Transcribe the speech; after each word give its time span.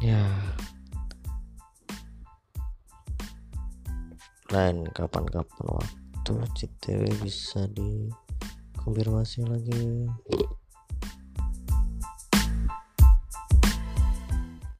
ya. 0.00 0.24
Lain 4.50 4.82
kapan-kapan 4.90 5.66
waktu 5.70 6.34
CTW 6.58 7.02
bisa 7.22 7.70
dikonfirmasi 7.70 9.46
lagi. 9.46 10.10